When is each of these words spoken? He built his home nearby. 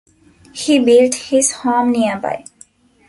He 0.51 0.79
built 0.79 1.13
his 1.13 1.51
home 1.51 1.91
nearby. 1.91 2.45